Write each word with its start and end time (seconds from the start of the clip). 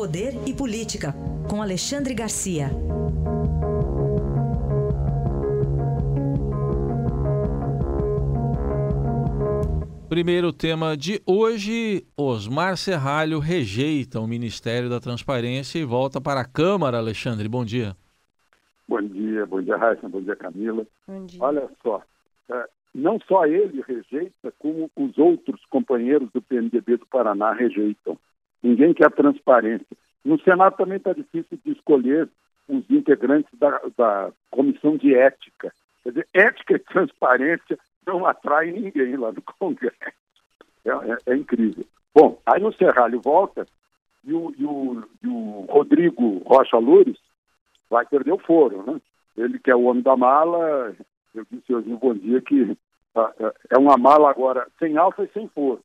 Poder 0.00 0.32
e 0.48 0.54
Política, 0.54 1.12
com 1.46 1.60
Alexandre 1.60 2.14
Garcia. 2.14 2.70
Primeiro 10.08 10.54
tema 10.54 10.96
de 10.96 11.20
hoje: 11.26 12.06
Osmar 12.16 12.78
Serralho 12.78 13.40
rejeita 13.40 14.18
o 14.18 14.26
Ministério 14.26 14.88
da 14.88 14.98
Transparência 14.98 15.78
e 15.78 15.84
volta 15.84 16.18
para 16.18 16.40
a 16.40 16.48
Câmara. 16.48 16.96
Alexandre, 16.96 17.46
bom 17.46 17.62
dia. 17.62 17.94
Bom 18.88 19.02
dia, 19.02 19.44
bom 19.44 19.60
dia, 19.60 19.76
Raíssa, 19.76 20.08
bom 20.08 20.22
dia, 20.22 20.34
Camila. 20.34 20.86
Bom 21.06 21.26
dia. 21.26 21.38
Olha 21.42 21.68
só, 21.82 22.02
é, 22.50 22.66
não 22.94 23.20
só 23.28 23.44
ele 23.44 23.84
rejeita, 23.86 24.50
como 24.58 24.90
os 24.96 25.18
outros 25.18 25.62
companheiros 25.66 26.30
do 26.32 26.40
PMDB 26.40 26.96
do 26.96 27.06
Paraná 27.06 27.52
rejeitam. 27.52 28.18
Ninguém 28.62 28.92
quer 28.92 29.10
transparência. 29.10 29.86
No 30.24 30.38
Senado 30.40 30.76
também 30.76 30.98
está 30.98 31.12
difícil 31.12 31.58
de 31.64 31.72
escolher 31.72 32.28
os 32.68 32.88
integrantes 32.90 33.50
da, 33.58 33.80
da 33.96 34.32
comissão 34.50 34.96
de 34.96 35.14
ética. 35.14 35.72
Quer 36.02 36.10
dizer, 36.10 36.28
ética 36.34 36.74
e 36.74 36.78
transparência 36.78 37.78
não 38.06 38.26
atrai 38.26 38.70
ninguém 38.70 39.16
lá 39.16 39.32
no 39.32 39.42
Congresso. 39.58 39.96
É, 40.84 40.90
é, 40.90 41.32
é 41.32 41.36
incrível. 41.36 41.84
Bom, 42.14 42.40
aí 42.44 42.62
o 42.62 42.72
Serralho 42.72 43.20
volta 43.20 43.66
e 44.24 44.32
o, 44.32 44.52
e 44.58 44.64
o, 44.64 45.04
e 45.22 45.28
o 45.28 45.66
Rodrigo 45.68 46.38
Rocha 46.44 46.76
Loures 46.78 47.18
vai 47.88 48.04
perder 48.06 48.32
o 48.32 48.38
foro, 48.38 48.82
né? 48.84 49.00
Ele 49.36 49.58
que 49.58 49.70
é 49.70 49.76
o 49.76 49.84
homem 49.84 50.02
da 50.02 50.16
mala, 50.16 50.94
eu 51.34 51.46
disse 51.50 51.74
hoje 51.74 51.88
no 51.88 51.98
Bom 51.98 52.14
Dia 52.14 52.40
que 52.40 52.76
ah, 53.14 53.32
ah, 53.40 53.54
é 53.70 53.78
uma 53.78 53.96
mala 53.96 54.30
agora 54.30 54.66
sem 54.78 54.96
alça 54.96 55.24
e 55.24 55.32
sem 55.32 55.48
foro. 55.48 55.80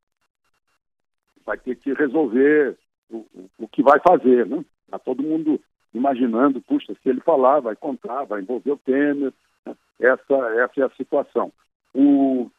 Vai 1.46 1.58
ter 1.58 1.76
que 1.76 1.94
resolver 1.94 2.76
o, 3.10 3.26
o, 3.60 3.68
que 3.68 3.84
vai 3.84 4.00
fazer, 4.00 4.46
né? 4.46 4.64
Está 4.86 5.00
todo 5.00 5.24
mundo 5.24 5.60
imaginando, 5.94 6.62
puxa, 6.62 6.94
se 7.02 7.10
ele 7.10 7.22
falar, 7.22 7.60
vai 7.60 7.76
contar, 7.76 8.26
vai 8.26 8.42
envolver 8.42 8.72
o 8.72 8.78
Temer. 8.78 9.34
Né? 9.66 9.76
Essa, 10.00 10.36
essa 10.60 10.82
é 10.82 10.84
a 10.84 10.90
situação. 10.92 11.52
O 11.94 12.50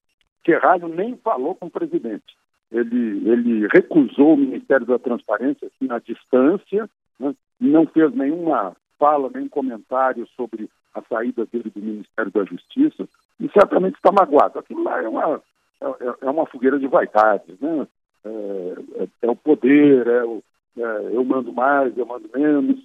Ferrari 0.44 0.86
nem 0.88 1.16
falou 1.16 1.54
com 1.54 1.66
o 1.66 1.70
presidente. 1.70 2.36
Ele, 2.70 3.28
ele 3.28 3.68
recusou 3.72 4.34
o 4.34 4.38
Ministério 4.38 4.86
da 4.86 4.98
Transparência 4.98 5.68
assim, 5.68 5.90
à 5.90 5.98
distância, 5.98 6.88
né? 7.18 7.34
não 7.60 7.86
fez 7.86 8.12
nenhuma 8.14 8.76
fala, 8.98 9.30
nem 9.34 9.48
comentário 9.48 10.26
sobre 10.36 10.68
a 10.94 11.02
saída 11.02 11.46
dele 11.46 11.70
do 11.70 11.80
Ministério 11.80 12.32
da 12.32 12.44
Justiça, 12.44 13.06
e 13.38 13.48
certamente 13.50 13.96
está 13.96 14.10
magoado. 14.10 14.58
Aquilo 14.58 14.82
lá 14.82 15.02
é 15.02 15.08
uma, 15.08 15.42
é, 15.80 15.86
é, 15.86 16.14
é 16.22 16.30
uma 16.30 16.46
fogueira 16.46 16.78
de 16.78 16.86
vaidade, 16.86 17.54
né? 17.60 17.86
É, 18.26 19.02
é, 19.02 19.08
é 19.22 19.30
o 19.30 19.36
poder, 19.36 20.06
é 20.06 20.24
o, 20.24 20.42
é, 20.76 21.16
eu 21.16 21.24
mando 21.24 21.52
mais, 21.52 21.96
eu 21.96 22.06
mando 22.06 22.28
menos. 22.34 22.78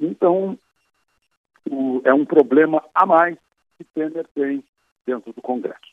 então, 0.00 0.58
o, 1.70 2.00
é 2.04 2.12
um 2.12 2.24
problema 2.24 2.82
a 2.94 3.06
mais 3.06 3.36
que 3.78 3.84
Temer 3.84 4.26
tem 4.34 4.62
dentro 5.06 5.32
do 5.32 5.40
Congresso. 5.40 5.90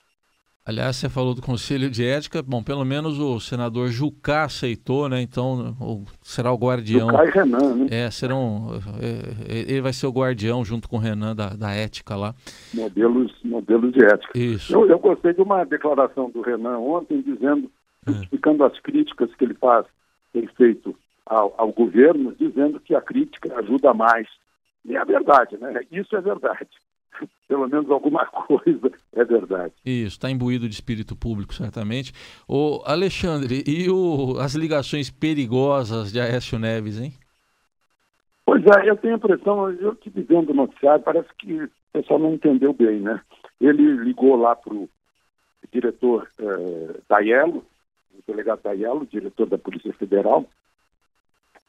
Aliás, 0.67 0.97
você 0.97 1.07
falou 1.07 1.33
do 1.33 1.41
Conselho 1.41 1.89
de 1.89 2.05
Ética. 2.05 2.43
Bom, 2.43 2.61
pelo 2.61 2.83
menos 2.83 3.17
o 3.17 3.39
senador 3.39 3.87
Jucá 3.87 4.43
aceitou, 4.43 5.07
né? 5.07 5.21
Então, 5.21 5.73
será 6.21 6.51
o 6.51 6.57
guardião. 6.57 7.09
Jucá 7.09 7.23
e 7.23 7.29
Renan, 7.29 7.75
né? 7.75 7.87
É, 7.89 8.11
serão. 8.11 8.67
É, 9.01 9.55
é, 9.55 9.71
ele 9.71 9.79
vai 9.79 9.93
ser 9.93 10.07
o 10.07 10.11
guardião 10.11 10.65
junto 10.65 10.89
com 10.89 10.97
o 10.97 10.99
Renan 10.99 11.33
da, 11.33 11.51
da 11.51 11.71
ética 11.71 12.17
lá. 12.17 12.35
Modelos, 12.73 13.33
modelos 13.45 13.93
de 13.93 14.03
ética. 14.03 14.37
Isso. 14.37 14.73
Eu, 14.73 14.89
eu 14.89 14.99
gostei 14.99 15.33
de 15.33 15.41
uma 15.41 15.63
declaração 15.63 16.29
do 16.29 16.41
Renan 16.41 16.79
ontem 16.79 17.21
dizendo, 17.21 17.71
é. 17.71 17.76
Justificando 18.07 18.63
as 18.63 18.79
críticas 18.79 19.33
que 19.35 19.43
ele 19.43 19.53
faz, 19.53 19.85
tem 20.33 20.47
feito 20.47 20.95
ao, 21.25 21.53
ao 21.57 21.71
governo, 21.71 22.35
dizendo 22.39 22.79
que 22.79 22.95
a 22.95 23.01
crítica 23.01 23.57
ajuda 23.59 23.93
mais. 23.93 24.27
E 24.85 24.95
é 24.95 25.03
verdade, 25.03 25.57
né? 25.57 25.81
Isso 25.91 26.15
é 26.15 26.21
verdade 26.21 26.69
pelo 27.47 27.67
menos 27.67 27.89
alguma 27.89 28.25
coisa 28.27 28.91
é 29.13 29.23
verdade. 29.23 29.73
Isso, 29.85 30.15
está 30.15 30.29
imbuído 30.29 30.67
de 30.67 30.75
espírito 30.75 31.15
público, 31.15 31.53
certamente. 31.53 32.13
O 32.47 32.81
Alexandre, 32.85 33.63
e 33.65 33.89
o, 33.89 34.37
as 34.39 34.53
ligações 34.53 35.09
perigosas 35.09 36.11
de 36.11 36.19
Aécio 36.19 36.59
Neves, 36.59 36.99
hein? 36.99 37.13
Pois 38.45 38.63
é, 38.65 38.89
eu 38.89 38.95
tenho 38.95 39.15
a 39.15 39.17
impressão, 39.17 39.69
eu 39.71 39.95
que 39.95 40.09
vendo 40.09 40.51
o 40.51 40.55
noticiário, 40.55 41.03
parece 41.03 41.27
que 41.37 41.63
o 41.63 41.69
pessoal 41.91 42.19
não 42.19 42.33
entendeu 42.33 42.73
bem, 42.73 42.99
né? 43.01 43.19
Ele 43.59 43.91
ligou 43.97 44.35
lá 44.35 44.55
para 44.55 44.73
o 44.73 44.89
diretor 45.71 46.27
eh, 46.39 46.99
o 48.17 48.23
delegado 48.27 48.61
Daiello, 48.63 49.05
diretor 49.05 49.47
da 49.47 49.57
Polícia 49.57 49.93
Federal. 49.93 50.45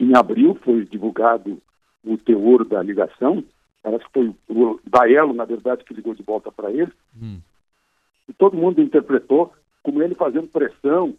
Em 0.00 0.16
abril 0.16 0.54
foi 0.64 0.84
divulgado 0.84 1.60
o 2.04 2.16
teor 2.16 2.64
da 2.64 2.82
ligação, 2.82 3.44
Parece 3.82 4.04
que 4.04 4.12
foi 4.12 4.34
o 4.48 4.80
Daelo, 4.84 5.32
na 5.32 5.44
verdade, 5.44 5.84
que 5.84 5.94
ligou 5.94 6.14
de 6.14 6.22
volta 6.22 6.50
para 6.50 6.70
ele. 6.70 6.92
Hum. 7.20 7.40
E 8.28 8.32
todo 8.32 8.56
mundo 8.56 8.82
interpretou 8.82 9.54
como 9.82 10.02
ele 10.02 10.14
fazendo 10.14 10.48
pressão 10.48 11.16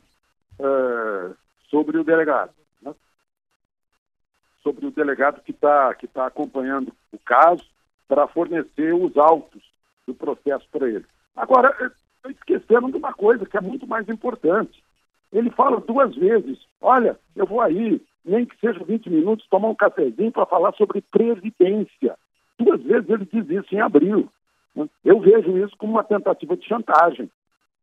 uh, 0.60 1.36
sobre 1.70 1.98
o 1.98 2.04
delegado. 2.04 2.54
Né? 2.82 2.94
Sobre 4.62 4.86
o 4.86 4.92
delegado 4.92 5.42
que 5.42 5.52
está 5.52 5.94
que 5.96 6.08
tá 6.08 6.28
acompanhando 6.28 6.94
o 7.12 7.18
caso 7.18 7.66
para 8.08 8.28
fornecer 8.28 8.94
os 8.94 9.18
autos 9.18 9.64
do 10.06 10.14
processo 10.14 10.68
para 10.72 10.88
ele. 10.88 11.06
Agora, 11.36 11.92
esqueceram 12.30 12.92
de 12.92 12.98
uma 12.98 13.14
coisa 13.14 13.46
que 13.46 13.58
é 13.58 13.62
muito 13.62 13.88
mais 13.88 14.08
importante. 14.10 14.84
Ele 15.32 15.50
fala 15.52 15.80
duas 15.80 16.16
vezes: 16.16 16.60
olha, 16.82 17.18
eu 17.36 17.46
vou 17.46 17.62
aí, 17.62 18.02
nem 18.26 18.46
que 18.46 18.58
seja 18.60 18.84
20 18.84 19.10
minutos, 19.10 19.48
tomar 19.48 19.70
um 19.70 19.76
cafezinho 19.76 20.32
para 20.32 20.46
falar 20.46 20.74
sobre 20.74 21.02
previdência. 21.02 22.18
Duas 22.58 22.82
vezes 22.82 23.10
ele 23.10 23.28
diz 23.32 23.50
isso 23.50 23.76
em 23.76 23.80
abril. 23.80 24.28
Eu 25.04 25.20
vejo 25.20 25.58
isso 25.58 25.76
como 25.78 25.94
uma 25.94 26.04
tentativa 26.04 26.56
de 26.56 26.66
chantagem, 26.66 27.30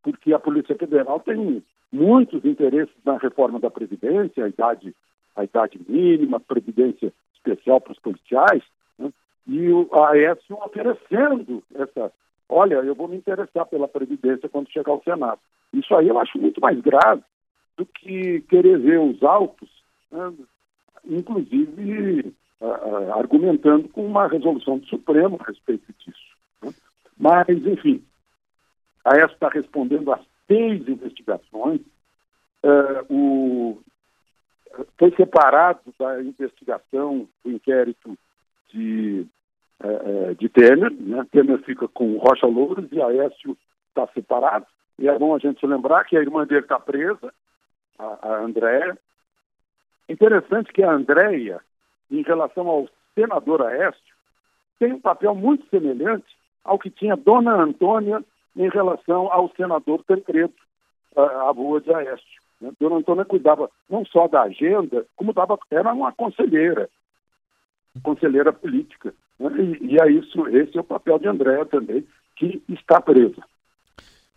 porque 0.02 0.32
a 0.32 0.38
Polícia 0.38 0.74
Federal 0.74 1.20
tem 1.20 1.62
muitos 1.92 2.44
interesses 2.44 2.94
na 3.04 3.16
reforma 3.18 3.58
da 3.58 3.70
Previdência, 3.70 4.44
a 4.44 4.48
idade, 4.48 4.94
a 5.34 5.44
idade 5.44 5.80
mínima, 5.88 6.40
Previdência 6.40 7.12
especial 7.34 7.80
para 7.80 7.92
os 7.92 7.98
policiais, 7.98 8.62
né? 8.98 9.12
e 9.46 9.68
o 9.70 9.88
Aécio 10.04 10.56
oferecendo 10.64 11.62
essa. 11.74 12.12
Olha, 12.48 12.76
eu 12.76 12.94
vou 12.94 13.08
me 13.08 13.16
interessar 13.16 13.66
pela 13.66 13.88
Previdência 13.88 14.48
quando 14.48 14.70
chegar 14.70 14.92
ao 14.92 15.02
Senado. 15.02 15.40
Isso 15.72 15.94
aí 15.94 16.08
eu 16.08 16.18
acho 16.18 16.38
muito 16.38 16.60
mais 16.60 16.80
grave 16.80 17.22
do 17.76 17.86
que 17.86 18.40
querer 18.42 18.78
ver 18.78 19.00
os 19.00 19.22
autos, 19.22 19.68
né? 20.10 20.32
inclusive 21.04 22.34
uh, 22.60 23.12
argumentando 23.14 23.88
com 23.88 24.06
uma 24.06 24.26
resolução 24.26 24.78
do 24.78 24.86
Supremo 24.86 25.38
a 25.40 25.44
respeito 25.44 25.92
disso. 25.98 26.36
Né? 26.62 26.72
Mas, 27.18 27.48
enfim, 27.48 28.02
a 29.04 29.16
ESP 29.18 29.34
está 29.34 29.48
respondendo 29.48 30.12
às 30.12 30.20
seis 30.46 30.86
investigações. 30.88 31.80
Uh, 32.62 33.14
o, 33.14 33.82
foi 34.98 35.14
separado 35.14 35.80
da 35.98 36.22
investigação 36.22 37.28
do 37.44 37.50
inquérito 37.52 38.18
de, 38.72 39.26
uh, 39.82 40.34
de 40.34 40.48
Temer. 40.48 40.92
Né? 40.92 41.26
Temer 41.30 41.62
fica 41.62 41.86
com 41.88 42.16
Rocha 42.18 42.46
Louros 42.46 42.90
e 42.90 43.00
Aécio 43.00 43.56
está 43.88 44.06
separado. 44.12 44.66
E 44.98 45.08
é 45.08 45.18
bom 45.18 45.34
a 45.34 45.38
gente 45.38 45.64
lembrar 45.66 46.04
que 46.04 46.16
a 46.16 46.20
irmã 46.20 46.46
dele 46.46 46.62
está 46.62 46.80
presa, 46.80 47.32
a, 47.98 48.18
a 48.22 48.38
Andréia. 48.40 48.98
Interessante 50.08 50.72
que 50.72 50.82
a 50.82 50.92
Andréia 50.92 51.60
em 52.10 52.22
relação 52.22 52.68
ao 52.68 52.88
senador 53.14 53.62
Aécio, 53.62 54.14
tem 54.78 54.92
um 54.92 55.00
papel 55.00 55.34
muito 55.34 55.68
semelhante 55.68 56.26
ao 56.64 56.78
que 56.78 56.90
tinha 56.90 57.16
Dona 57.16 57.54
Antônia 57.54 58.22
em 58.56 58.68
relação 58.68 59.32
ao 59.32 59.50
senador 59.54 60.02
Tancredo, 60.04 60.54
a 61.16 61.48
avó 61.48 61.78
de 61.78 61.92
Aécio. 61.92 62.42
Né? 62.60 62.72
Dona 62.78 62.96
Antônia 62.96 63.24
cuidava 63.24 63.70
não 63.88 64.04
só 64.04 64.28
da 64.28 64.42
agenda, 64.42 65.06
como 65.16 65.32
dava, 65.32 65.58
era 65.70 65.92
uma 65.92 66.12
conselheira, 66.12 66.88
conselheira 68.02 68.52
política. 68.52 69.14
Né? 69.38 69.50
E, 69.58 69.94
e 69.94 70.00
é 70.00 70.10
isso, 70.10 70.46
esse 70.48 70.76
é 70.76 70.80
o 70.80 70.84
papel 70.84 71.18
de 71.18 71.28
Andréa 71.28 71.64
também, 71.64 72.06
que 72.36 72.62
está 72.68 73.00
presa. 73.00 73.42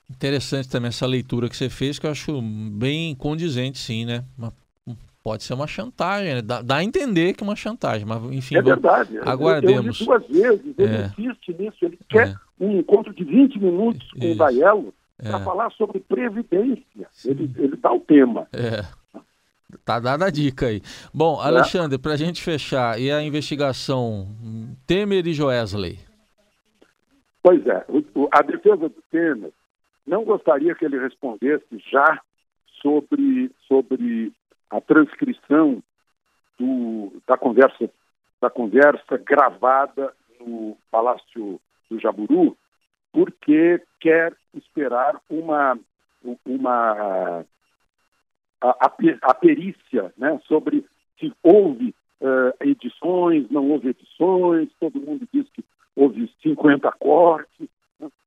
Interessante 0.10 0.70
também 0.70 0.90
essa 0.90 1.06
leitura 1.06 1.48
que 1.48 1.56
você 1.56 1.70
fez, 1.70 2.00
que 2.00 2.06
eu 2.06 2.12
acho 2.12 2.42
bem 2.42 3.16
condizente, 3.16 3.78
sim, 3.78 4.06
né? 4.06 4.24
Uma 4.38 4.52
pode 5.24 5.44
ser 5.44 5.54
uma 5.54 5.68
chantagem, 5.68 6.36
né? 6.36 6.42
dá, 6.42 6.62
dá, 6.62 6.78
a 6.78 6.84
entender 6.84 7.34
que 7.34 7.44
é 7.44 7.48
uma 7.48 7.56
chantagem, 7.56 8.06
mas 8.06 8.24
enfim, 8.32 8.56
é 8.56 8.62
verdade. 8.62 9.18
aguardemos. 9.20 10.00
Eu, 10.02 10.08
duas 10.08 10.28
vezes, 10.28 10.74
ele 10.78 10.96
é. 10.96 11.06
insiste 11.06 11.56
nisso, 11.60 11.78
ele 11.82 12.00
quer 12.10 12.30
é. 12.30 12.36
um 12.60 12.80
encontro 12.80 13.14
de 13.14 13.24
20 13.24 13.60
minutos 13.60 14.12
com 14.12 14.26
Isso. 14.26 14.44
o 14.44 14.94
para 15.22 15.38
é. 15.38 15.44
falar 15.44 15.70
sobre 15.74 16.00
previdência. 16.00 17.08
Ele, 17.26 17.52
ele 17.58 17.76
dá 17.76 17.92
o 17.92 18.00
tema. 18.00 18.48
É. 18.54 18.86
Tá 19.86 20.00
dada 20.00 20.26
a 20.26 20.30
dica 20.30 20.68
aí. 20.68 20.82
Bom, 21.14 21.40
é. 21.40 21.46
Alexandre, 21.46 22.00
para 22.00 22.14
a 22.14 22.18
gente 22.18 22.42
fechar, 22.42 23.00
e 23.00 23.12
a 23.12 23.22
investigação 23.22 24.30
Temer 24.88 25.28
e 25.28 25.34
Joesley? 25.34 26.00
Pois 27.44 27.66
é, 27.68 27.86
a 28.32 28.42
defesa 28.42 28.90
do 28.90 29.04
Temer 29.12 29.52
não 30.10 30.24
gostaria 30.24 30.74
que 30.74 30.84
ele 30.84 31.00
respondesse 31.00 31.78
já 31.92 32.20
sobre, 32.82 33.52
sobre 33.68 34.34
a 34.70 34.82
transcrição 34.82 35.82
do, 36.58 37.14
da 37.28 37.38
conversa 37.38 37.90
da 38.42 38.50
conversa 38.50 39.18
gravada 39.18 40.14
no 40.40 40.78
Palácio 40.90 41.60
do 41.90 42.00
Jaburu, 42.00 42.58
porque 43.12 43.82
quer 44.00 44.34
esperar 44.54 45.20
uma 45.30 45.78
uma 46.46 47.46
a, 48.62 48.70
a, 48.70 48.96
a 49.24 49.34
perícia 49.34 50.14
né, 50.18 50.40
sobre 50.48 50.86
se 51.20 51.34
houve 51.44 51.94
uh, 52.22 52.54
edições, 52.62 53.50
não 53.52 53.70
houve 53.70 53.90
edições, 53.90 54.70
todo 54.80 55.00
mundo 55.00 55.28
diz 55.34 55.48
que 55.50 55.64
houve 55.96 56.34
50 56.42 56.92
cortes? 56.94 57.68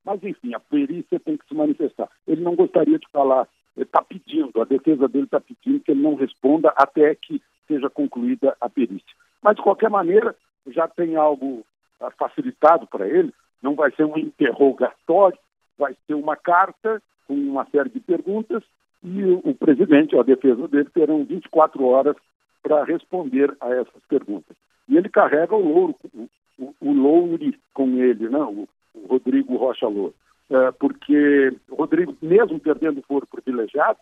Mas 0.04 0.22
enfim, 0.22 0.54
a 0.54 0.60
perícia 0.60 1.20
tem 1.20 1.36
que 1.36 1.46
se 1.46 1.54
manifestar. 1.54 2.08
Ele 2.26 2.42
não 2.42 2.54
gostaria 2.54 2.98
de 2.98 3.08
falar, 3.10 3.48
está 3.76 4.02
pedindo, 4.02 4.60
a 4.60 4.64
defesa 4.64 5.08
dele 5.08 5.24
está 5.24 5.40
pedindo 5.40 5.80
que 5.80 5.90
ele 5.92 6.02
não 6.02 6.14
responda 6.14 6.72
até 6.76 7.14
que 7.14 7.42
seja 7.66 7.88
concluída 7.88 8.56
a 8.60 8.69
perícia. 8.69 9.14
Mas, 9.42 9.56
de 9.56 9.62
qualquer 9.62 9.90
maneira, 9.90 10.36
já 10.69 10.86
tem 10.86 11.16
algo 11.16 11.64
uh, 12.00 12.10
facilitado 12.19 12.86
para 12.86 13.08
ele, 13.08 13.32
não 13.62 13.74
vai 13.74 13.90
ser 13.92 14.04
um 14.04 14.19
interrogatório, 14.19 15.38
vai 15.78 15.96
ser 16.06 16.14
uma 16.14 16.36
carta 16.36 17.02
com 17.26 17.34
uma 17.34 17.64
série 17.66 17.88
de 17.88 18.00
perguntas 18.00 18.62
e 19.02 19.25
o 19.25 19.54
presidente, 19.54 20.16
a 20.16 20.22
defesa 20.22 20.68
dele, 20.68 20.88
terão 20.90 21.25
24 21.25 21.84
horas 21.84 22.16
para 22.62 22.84
responder 22.84 23.54
a 23.60 23.70
essas 23.70 24.02
perguntas. 24.08 24.56
E 24.88 24.96
ele 24.96 25.08
carrega 25.08 25.56
o 25.56 25.60
louro, 25.60 25.96
o, 26.14 26.28
o, 26.58 26.75
o 26.80 26.92
loure 26.92 27.58
com 27.75 27.88
ele, 27.96 28.28
né? 28.28 28.38
o, 28.38 28.68
o 28.94 29.06
Rodrigo 29.06 29.56
Rocha 29.56 29.86
Louro. 29.86 30.14
É, 30.50 30.70
porque 30.72 31.56
o 31.70 31.76
Rodrigo, 31.76 32.14
mesmo 32.20 32.60
perdendo 32.60 33.02
foro 33.02 33.26
privilegiado, 33.26 33.98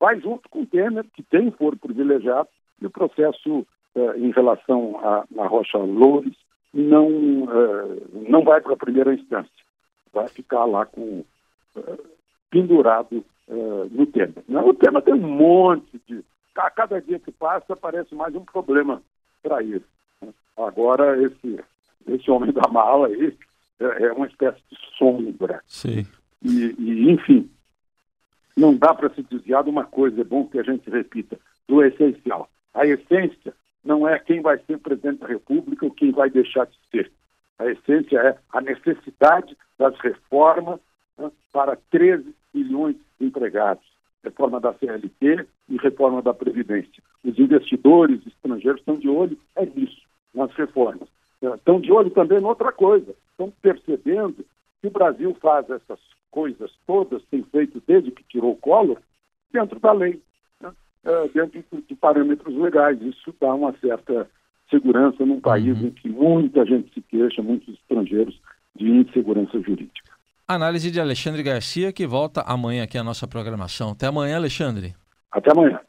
vai 0.00 0.20
junto 0.20 0.48
com 0.48 0.62
o 0.62 0.66
Temer, 0.66 1.04
que 1.14 1.22
tem 1.22 1.50
foro 1.52 1.76
privilegiado, 1.76 2.48
e 2.80 2.86
o 2.86 2.90
processo 2.90 3.64
é, 3.94 4.18
em 4.18 4.30
relação 4.30 4.98
a, 5.02 5.24
a 5.38 5.46
Rocha 5.46 5.78
Loures 5.78 6.34
não, 6.74 7.08
é, 7.08 8.28
não 8.28 8.42
vai 8.42 8.60
para 8.60 8.72
a 8.72 8.76
primeira 8.76 9.14
instância. 9.14 9.50
Vai 10.12 10.28
ficar 10.28 10.64
lá 10.64 10.86
com 10.86 11.24
é, 11.76 11.98
pendurado 12.50 13.24
é, 13.48 13.54
no 13.90 14.06
Temer. 14.06 14.42
O 14.48 14.74
Temer 14.74 15.02
tem 15.02 15.14
um 15.14 15.28
monte 15.28 16.00
de 16.08 16.24
a 16.54 16.70
cada 16.70 17.00
dia 17.00 17.18
que 17.18 17.32
passa 17.32 17.74
parece 17.74 18.14
mais 18.14 18.34
um 18.34 18.44
problema 18.44 19.02
para 19.42 19.62
ele. 19.62 19.84
Agora, 20.56 21.20
esse, 21.22 21.60
esse 22.06 22.30
homem 22.30 22.52
da 22.52 22.68
mala 22.68 23.06
aí 23.06 23.36
é 23.80 24.12
uma 24.12 24.26
espécie 24.26 24.60
de 24.70 24.76
sombra. 24.96 25.62
Sim. 25.66 26.06
E, 26.42 26.74
e 26.78 27.10
enfim, 27.10 27.50
não 28.56 28.76
dá 28.76 28.94
para 28.94 29.12
se 29.14 29.22
desviar 29.22 29.64
de 29.64 29.70
uma 29.70 29.84
coisa, 29.84 30.20
é 30.20 30.24
bom 30.24 30.46
que 30.46 30.58
a 30.58 30.62
gente 30.62 30.88
repita, 30.90 31.38
do 31.68 31.82
essencial. 31.82 32.50
A 32.74 32.86
essência 32.86 33.54
não 33.84 34.08
é 34.08 34.18
quem 34.18 34.40
vai 34.40 34.58
ser 34.66 34.78
presidente 34.78 35.20
da 35.20 35.26
República 35.26 35.84
ou 35.84 35.90
quem 35.90 36.12
vai 36.12 36.30
deixar 36.30 36.66
de 36.66 36.76
ser. 36.90 37.12
A 37.58 37.66
essência 37.66 38.18
é 38.18 38.38
a 38.52 38.60
necessidade 38.60 39.56
das 39.78 39.98
reformas 40.00 40.80
né, 41.18 41.30
para 41.52 41.76
13 41.90 42.34
milhões 42.54 42.96
de 43.18 43.26
empregados 43.26 43.92
reforma 44.22 44.60
da 44.60 44.72
CLT 44.74 45.46
e 45.68 45.76
reforma 45.78 46.22
da 46.22 46.32
Previdência. 46.32 47.02
Os 47.24 47.38
investidores 47.38 48.20
estrangeiros 48.26 48.80
estão 48.80 48.96
de 48.96 49.08
olho 49.08 49.36
é 49.56 49.66
nisso, 49.66 50.02
nas 50.34 50.52
reformas. 50.54 51.08
Estão 51.42 51.80
de 51.80 51.90
olho 51.90 52.10
também 52.10 52.38
em 52.38 52.44
outra 52.44 52.70
coisa. 52.70 53.14
Estão 53.42 53.52
percebendo 53.60 54.44
que 54.80 54.86
o 54.86 54.90
Brasil 54.90 55.36
faz 55.40 55.68
essas 55.68 55.98
coisas 56.30 56.70
todas, 56.86 57.22
tem 57.24 57.42
feito 57.44 57.82
desde 57.86 58.12
que 58.12 58.22
tirou 58.24 58.52
o 58.52 58.56
colo, 58.56 58.96
dentro 59.52 59.80
da 59.80 59.92
lei, 59.92 60.22
né? 60.60 60.70
é, 61.04 61.28
dentro 61.28 61.64
de 61.88 61.94
parâmetros 61.96 62.54
legais. 62.54 63.00
Isso 63.02 63.34
dá 63.40 63.52
uma 63.52 63.72
certa 63.78 64.30
segurança 64.70 65.26
num 65.26 65.40
país 65.40 65.78
uhum. 65.80 65.88
em 65.88 65.90
que 65.90 66.08
muita 66.08 66.64
gente 66.64 66.94
se 66.94 67.00
queixa, 67.02 67.42
muitos 67.42 67.74
estrangeiros, 67.74 68.40
de 68.76 68.88
insegurança 68.88 69.60
jurídica. 69.60 70.12
Análise 70.46 70.90
de 70.90 71.00
Alexandre 71.00 71.42
Garcia, 71.42 71.92
que 71.92 72.06
volta 72.06 72.42
amanhã 72.42 72.84
aqui 72.84 72.96
à 72.96 73.02
nossa 73.02 73.26
programação. 73.26 73.90
Até 73.90 74.06
amanhã, 74.06 74.36
Alexandre. 74.36 74.94
Até 75.30 75.50
amanhã. 75.50 75.80